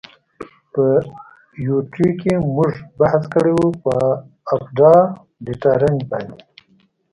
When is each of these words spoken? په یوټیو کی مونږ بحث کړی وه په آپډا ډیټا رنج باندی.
په 0.73 0.85
یوټیو 1.65 2.09
کی 2.21 2.33
مونږ 2.55 2.73
بحث 2.99 3.23
کړی 3.33 3.53
وه 3.57 3.67
په 3.83 3.95
آپډا 4.55 4.93
ډیټا 5.45 5.71
رنج 5.81 5.99
باندی. 6.09 6.39